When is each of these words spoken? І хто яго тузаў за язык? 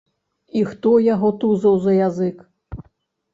І 0.61 0.61
хто 0.69 0.93
яго 1.07 1.29
тузаў 1.43 1.77
за 1.85 1.93
язык? 2.07 2.37